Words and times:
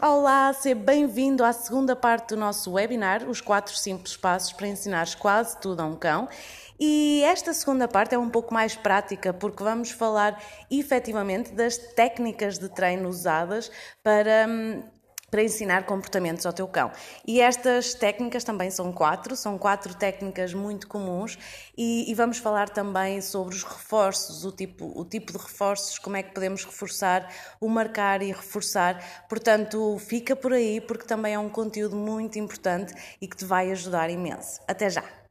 Olá, 0.00 0.52
seja 0.52 0.76
bem-vindo 0.76 1.42
à 1.42 1.52
segunda 1.52 1.96
parte 1.96 2.28
do 2.28 2.36
nosso 2.36 2.70
webinar, 2.70 3.28
os 3.28 3.40
quatro 3.40 3.74
simples 3.74 4.16
passos 4.16 4.52
para 4.52 4.68
ensinares 4.68 5.16
quase 5.16 5.58
tudo 5.60 5.80
a 5.80 5.86
um 5.86 5.96
cão. 5.96 6.28
E 6.78 7.24
esta 7.24 7.52
segunda 7.52 7.88
parte 7.88 8.14
é 8.14 8.18
um 8.18 8.30
pouco 8.30 8.54
mais 8.54 8.76
prática, 8.76 9.34
porque 9.34 9.60
vamos 9.60 9.90
falar 9.90 10.40
efetivamente 10.70 11.50
das 11.50 11.76
técnicas 11.76 12.58
de 12.58 12.68
treino 12.68 13.08
usadas 13.08 13.72
para 14.00 14.46
hum, 14.48 14.84
para 15.30 15.42
ensinar 15.42 15.84
comportamentos 15.84 16.46
ao 16.46 16.52
teu 16.52 16.66
cão. 16.66 16.90
E 17.26 17.40
estas 17.40 17.94
técnicas 17.94 18.44
também 18.44 18.70
são 18.70 18.92
quatro, 18.92 19.36
são 19.36 19.58
quatro 19.58 19.94
técnicas 19.94 20.54
muito 20.54 20.88
comuns 20.88 21.38
e, 21.76 22.10
e, 22.10 22.14
vamos 22.14 22.38
falar 22.38 22.68
também 22.68 23.20
sobre 23.20 23.54
os 23.54 23.62
reforços, 23.62 24.44
o 24.44 24.52
tipo, 24.52 24.92
o 24.98 25.04
tipo 25.04 25.32
de 25.32 25.38
reforços, 25.38 25.98
como 25.98 26.16
é 26.16 26.22
que 26.22 26.32
podemos 26.32 26.64
reforçar, 26.64 27.28
o 27.60 27.68
marcar 27.68 28.22
e 28.22 28.32
reforçar. 28.32 29.26
Portanto, 29.28 29.98
fica 29.98 30.34
por 30.34 30.52
aí 30.52 30.80
porque 30.80 31.04
também 31.04 31.34
é 31.34 31.38
um 31.38 31.48
conteúdo 31.48 31.96
muito 31.96 32.38
importante 32.38 32.94
e 33.20 33.28
que 33.28 33.36
te 33.36 33.44
vai 33.44 33.70
ajudar 33.70 34.10
imenso. 34.10 34.60
Até 34.66 34.88
já! 34.90 35.27